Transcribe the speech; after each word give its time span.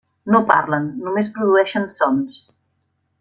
No 0.35 0.39
parlen, 0.51 0.87
només 1.09 1.29
produeixen 1.35 1.85
sons. 1.99 2.39